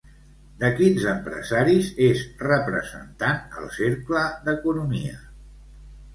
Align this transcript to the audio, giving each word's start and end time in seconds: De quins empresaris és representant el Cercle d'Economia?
De 0.61 0.69
quins 0.77 1.03
empresaris 1.11 1.89
és 2.05 2.23
representant 2.47 3.55
el 3.61 3.71
Cercle 3.77 4.25
d'Economia? 4.49 5.23